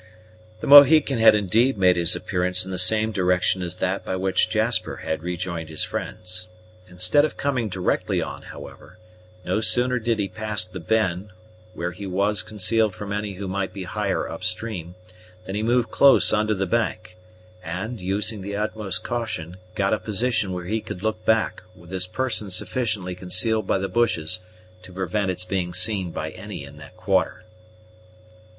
[0.61, 4.49] The Mohican had indeed made his appearance in the same direction as that by which
[4.49, 6.47] Jasper had rejoined his friends.
[6.87, 8.97] Instead of coming directly on, however,
[9.45, 11.29] no sooner did he pass the bend,
[11.75, 14.95] where he was concealed from any who might be higher up stream,
[15.45, 17.15] than he moved close under the bank;
[17.63, 22.07] and, using the utmost caution, got a position where he could look back, with his
[22.07, 24.39] person sufficiently concealed by the bushes
[24.81, 27.43] to prevent its being seen by any in that quarter.